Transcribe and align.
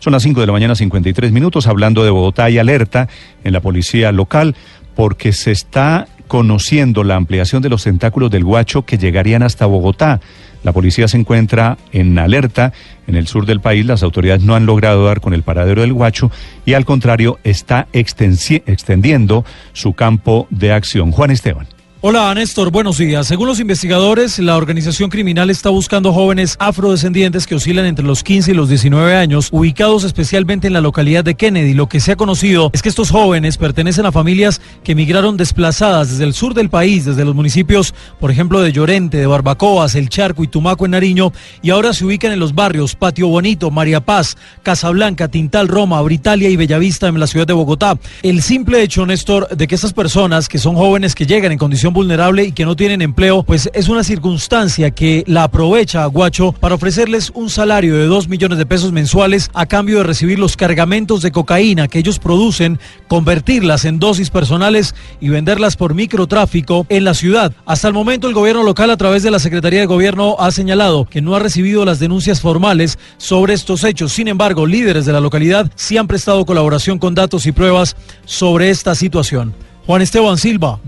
Son 0.00 0.12
las 0.12 0.22
5 0.22 0.40
de 0.40 0.46
la 0.46 0.52
mañana, 0.52 0.74
53 0.74 1.32
minutos, 1.32 1.66
hablando 1.66 2.04
de 2.04 2.10
Bogotá 2.10 2.50
y 2.50 2.58
alerta 2.58 3.08
en 3.44 3.52
la 3.52 3.60
policía 3.60 4.12
local 4.12 4.54
porque 4.94 5.32
se 5.32 5.50
está 5.50 6.08
conociendo 6.28 7.04
la 7.04 7.16
ampliación 7.16 7.62
de 7.62 7.68
los 7.68 7.84
tentáculos 7.84 8.30
del 8.30 8.44
Guacho 8.44 8.82
que 8.82 8.98
llegarían 8.98 9.42
hasta 9.42 9.66
Bogotá. 9.66 10.20
La 10.62 10.72
policía 10.72 11.08
se 11.08 11.16
encuentra 11.16 11.78
en 11.92 12.18
alerta 12.18 12.72
en 13.06 13.16
el 13.16 13.26
sur 13.26 13.46
del 13.46 13.60
país. 13.60 13.86
Las 13.86 14.02
autoridades 14.02 14.42
no 14.42 14.54
han 14.54 14.66
logrado 14.66 15.04
dar 15.04 15.20
con 15.20 15.34
el 15.34 15.42
paradero 15.42 15.82
del 15.82 15.92
Guacho 15.92 16.30
y 16.66 16.74
al 16.74 16.84
contrario 16.84 17.38
está 17.44 17.86
extendiendo 17.92 19.44
su 19.72 19.94
campo 19.94 20.46
de 20.50 20.72
acción. 20.72 21.12
Juan 21.12 21.30
Esteban. 21.30 21.66
Hola 22.00 22.32
Néstor, 22.32 22.70
buenos 22.70 22.98
días. 22.98 23.26
Según 23.26 23.48
los 23.48 23.58
investigadores, 23.58 24.38
la 24.38 24.56
organización 24.56 25.10
criminal 25.10 25.50
está 25.50 25.70
buscando 25.70 26.12
jóvenes 26.12 26.54
afrodescendientes 26.60 27.44
que 27.44 27.56
oscilan 27.56 27.86
entre 27.86 28.04
los 28.04 28.22
15 28.22 28.52
y 28.52 28.54
los 28.54 28.68
19 28.68 29.16
años, 29.16 29.48
ubicados 29.50 30.04
especialmente 30.04 30.68
en 30.68 30.74
la 30.74 30.80
localidad 30.80 31.24
de 31.24 31.34
Kennedy. 31.34 31.74
Lo 31.74 31.88
que 31.88 31.98
se 31.98 32.12
ha 32.12 32.16
conocido 32.16 32.70
es 32.72 32.82
que 32.82 32.88
estos 32.88 33.10
jóvenes 33.10 33.58
pertenecen 33.58 34.06
a 34.06 34.12
familias 34.12 34.60
que 34.84 34.94
migraron 34.94 35.36
desplazadas 35.36 36.10
desde 36.10 36.22
el 36.22 36.34
sur 36.34 36.54
del 36.54 36.70
país, 36.70 37.04
desde 37.04 37.24
los 37.24 37.34
municipios, 37.34 37.92
por 38.20 38.30
ejemplo, 38.30 38.60
de 38.60 38.70
Llorente, 38.70 39.16
de 39.16 39.26
Barbacoas, 39.26 39.96
El 39.96 40.08
Charco 40.08 40.44
y 40.44 40.46
Tumaco 40.46 40.84
en 40.84 40.92
Nariño, 40.92 41.32
y 41.62 41.70
ahora 41.70 41.92
se 41.94 42.04
ubican 42.04 42.30
en 42.30 42.38
los 42.38 42.54
barrios 42.54 42.94
Patio 42.94 43.26
Bonito, 43.26 43.72
María 43.72 43.98
Paz, 43.98 44.36
Casablanca, 44.62 45.26
Tintal, 45.26 45.66
Roma, 45.66 46.00
Britalia 46.02 46.48
y 46.48 46.54
Bellavista 46.54 47.08
en 47.08 47.18
la 47.18 47.26
ciudad 47.26 47.48
de 47.48 47.54
Bogotá. 47.54 47.98
El 48.22 48.40
simple 48.40 48.82
hecho, 48.82 49.04
Néstor, 49.04 49.48
de 49.48 49.66
que 49.66 49.74
estas 49.74 49.92
personas, 49.92 50.48
que 50.48 50.60
son 50.60 50.76
jóvenes 50.76 51.16
que 51.16 51.26
llegan 51.26 51.50
en 51.50 51.58
vulnerable 51.92 52.44
y 52.44 52.52
que 52.52 52.64
no 52.64 52.76
tienen 52.76 53.02
empleo, 53.02 53.42
pues 53.42 53.70
es 53.72 53.88
una 53.88 54.04
circunstancia 54.04 54.90
que 54.90 55.24
la 55.26 55.44
aprovecha 55.44 56.04
Guacho 56.06 56.52
para 56.52 56.74
ofrecerles 56.74 57.30
un 57.34 57.50
salario 57.50 57.96
de 57.96 58.06
2 58.06 58.28
millones 58.28 58.58
de 58.58 58.66
pesos 58.66 58.92
mensuales 58.92 59.50
a 59.54 59.66
cambio 59.66 59.98
de 59.98 60.04
recibir 60.04 60.38
los 60.38 60.56
cargamentos 60.56 61.22
de 61.22 61.32
cocaína 61.32 61.88
que 61.88 61.98
ellos 61.98 62.18
producen, 62.18 62.78
convertirlas 63.08 63.84
en 63.84 63.98
dosis 63.98 64.30
personales 64.30 64.94
y 65.20 65.28
venderlas 65.28 65.76
por 65.76 65.94
microtráfico 65.94 66.86
en 66.88 67.04
la 67.04 67.14
ciudad. 67.14 67.52
Hasta 67.66 67.88
el 67.88 67.94
momento 67.94 68.28
el 68.28 68.34
gobierno 68.34 68.62
local 68.62 68.90
a 68.90 68.96
través 68.96 69.22
de 69.22 69.30
la 69.30 69.38
Secretaría 69.38 69.80
de 69.80 69.86
Gobierno 69.86 70.36
ha 70.38 70.50
señalado 70.50 71.04
que 71.04 71.20
no 71.20 71.34
ha 71.34 71.38
recibido 71.38 71.84
las 71.84 71.98
denuncias 71.98 72.40
formales 72.40 72.98
sobre 73.16 73.54
estos 73.54 73.84
hechos. 73.84 74.12
Sin 74.12 74.28
embargo, 74.28 74.66
líderes 74.66 75.06
de 75.06 75.12
la 75.12 75.20
localidad 75.20 75.70
sí 75.74 75.96
han 75.96 76.06
prestado 76.06 76.46
colaboración 76.46 76.98
con 76.98 77.14
datos 77.14 77.46
y 77.46 77.52
pruebas 77.52 77.96
sobre 78.24 78.70
esta 78.70 78.94
situación. 78.94 79.54
Juan 79.88 80.02
Esteban 80.02 80.36
Silva. 80.36 80.78